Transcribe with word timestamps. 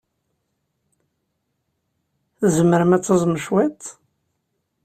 Tzemrem 2.39 2.91
ad 2.95 3.03
taẓem 3.03 3.35
cwiṭ? 3.45 3.83